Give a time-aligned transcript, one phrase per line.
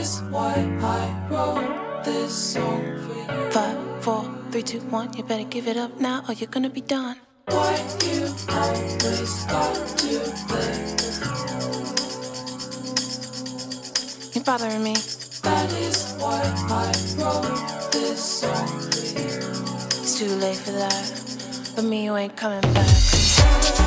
[0.00, 3.50] is why I wrote this song for you.
[3.50, 5.12] Five, four, three, two, one.
[5.14, 7.16] You better give it up now or you're gonna be done.
[7.46, 10.12] Why you always got to
[10.48, 10.72] play?
[14.32, 14.94] You're bothering me.
[15.42, 16.86] That is why I
[17.18, 19.36] wrote this song for you.
[20.00, 21.04] It's too late for that.
[21.76, 23.79] But me, you ain't coming back.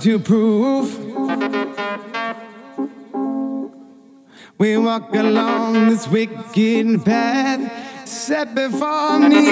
[0.00, 0.98] To prove.
[4.56, 9.49] We walk along this wicked path set before me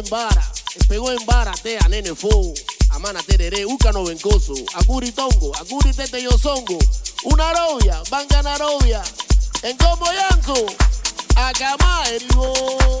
[0.00, 0.52] En vara.
[0.88, 2.52] Pegó en vara, tea, nene fo.
[2.90, 4.54] Amana tereré, uca no vencoso.
[4.74, 6.78] Aguri tongo, aguri tete yo songo.
[7.24, 9.02] Una novia, banga narobia.
[9.62, 10.66] En como yanzo,
[11.36, 11.76] acá
[12.08, 13.00] erivo.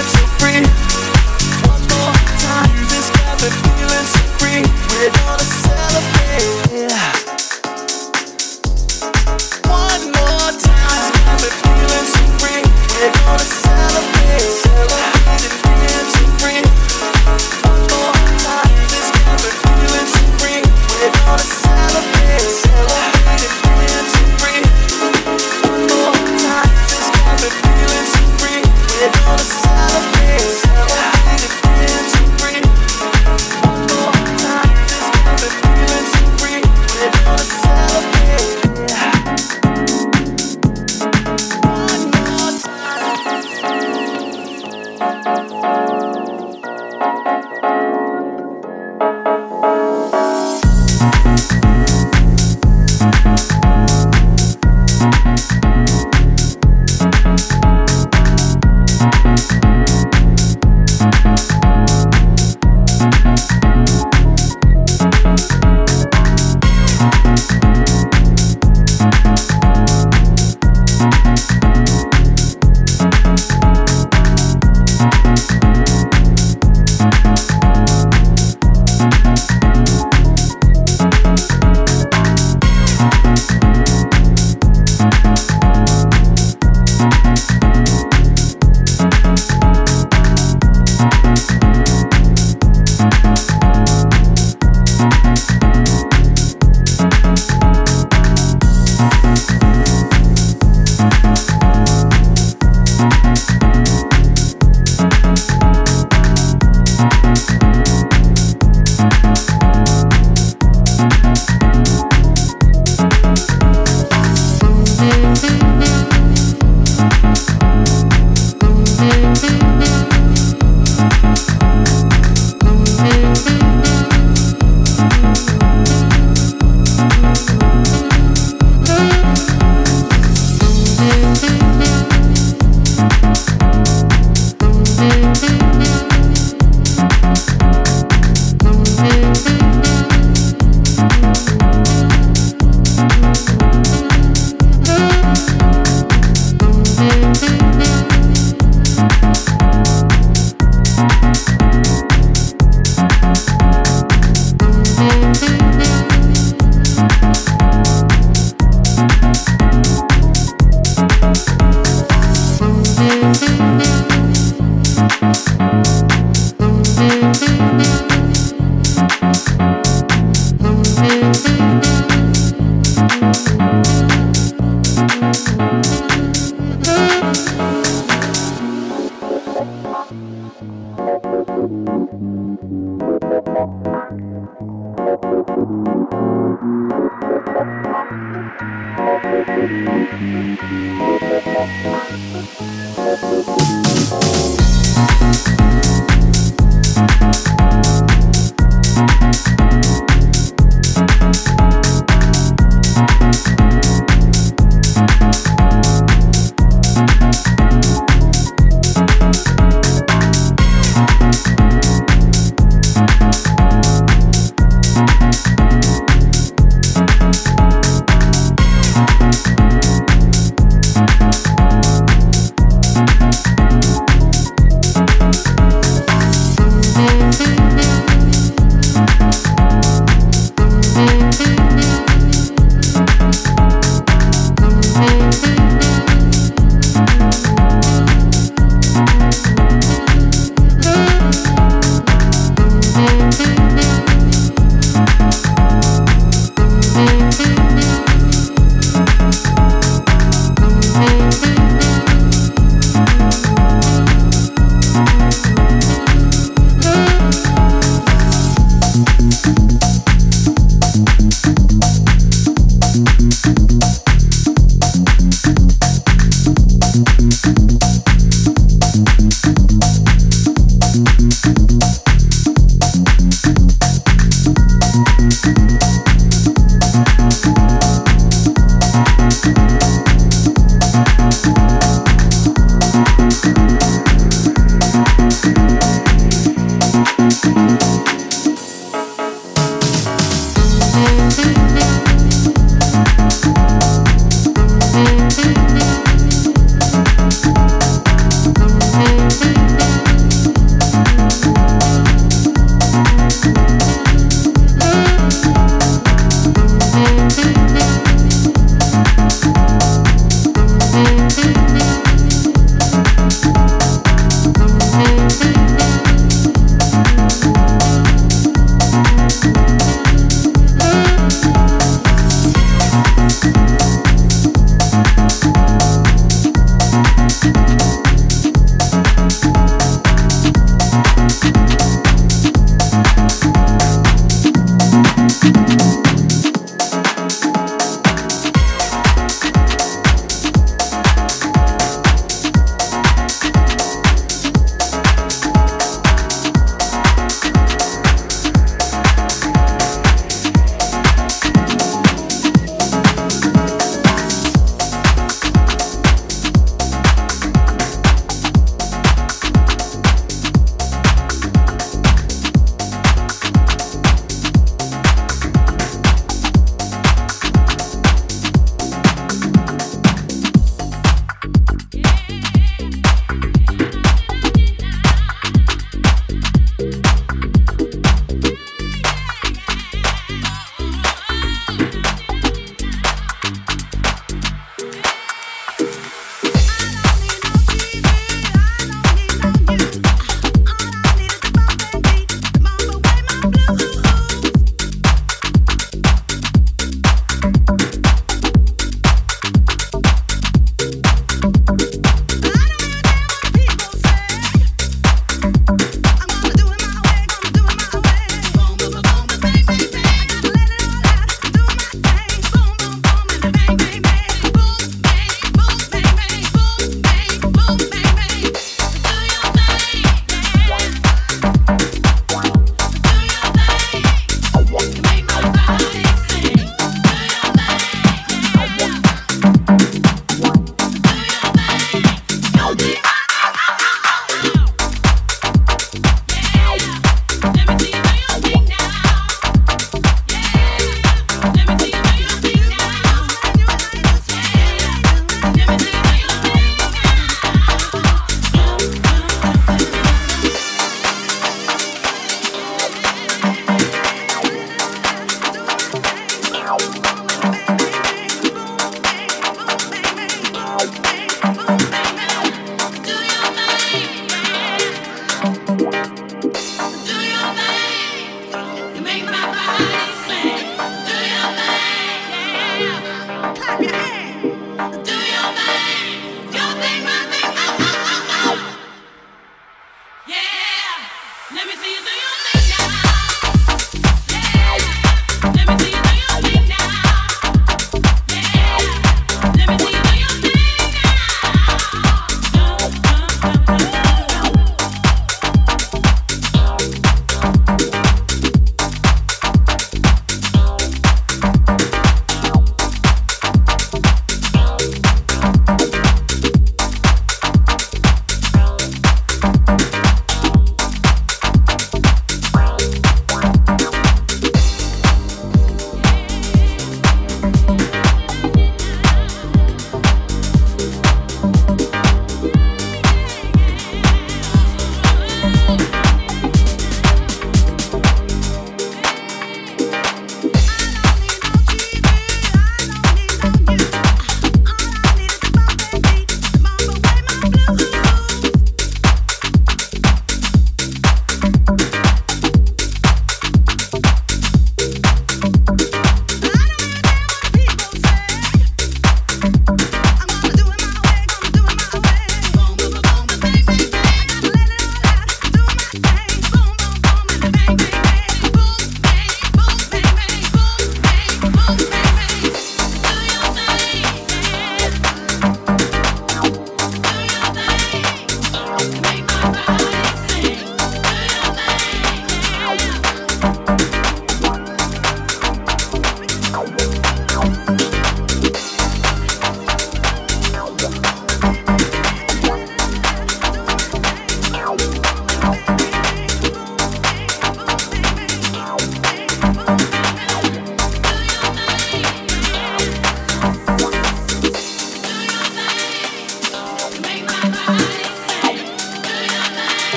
[0.00, 0.62] dance so free.
[1.68, 2.72] One more time.
[2.74, 4.62] Music's got me feeling so free.
[4.90, 5.59] We're gonna